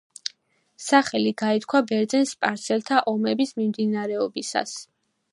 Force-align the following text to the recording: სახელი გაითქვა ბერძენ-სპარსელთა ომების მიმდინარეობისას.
სახელი 0.83 1.33
გაითქვა 1.41 1.81
ბერძენ-სპარსელთა 1.91 3.01
ომების 3.11 3.53
მიმდინარეობისას. 3.61 4.73